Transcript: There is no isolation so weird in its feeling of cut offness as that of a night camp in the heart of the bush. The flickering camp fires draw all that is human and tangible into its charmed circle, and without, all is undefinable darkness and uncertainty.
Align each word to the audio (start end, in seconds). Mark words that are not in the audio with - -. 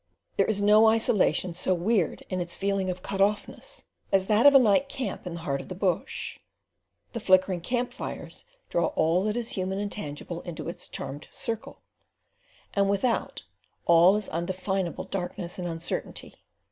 There 0.35 0.47
is 0.47 0.63
no 0.63 0.87
isolation 0.87 1.53
so 1.53 1.75
weird 1.75 2.23
in 2.27 2.39
its 2.41 2.55
feeling 2.57 2.89
of 2.89 3.03
cut 3.03 3.21
offness 3.21 3.83
as 4.11 4.25
that 4.25 4.47
of 4.47 4.55
a 4.55 4.57
night 4.57 4.89
camp 4.89 5.27
in 5.27 5.35
the 5.35 5.41
heart 5.41 5.61
of 5.61 5.67
the 5.69 5.75
bush. 5.75 6.39
The 7.13 7.19
flickering 7.19 7.61
camp 7.61 7.93
fires 7.93 8.43
draw 8.67 8.87
all 8.95 9.21
that 9.25 9.37
is 9.37 9.49
human 9.51 9.77
and 9.77 9.91
tangible 9.91 10.41
into 10.41 10.67
its 10.67 10.89
charmed 10.89 11.27
circle, 11.29 11.83
and 12.73 12.89
without, 12.89 13.43
all 13.85 14.15
is 14.15 14.27
undefinable 14.29 15.03
darkness 15.03 15.59
and 15.59 15.67
uncertainty. 15.67 16.33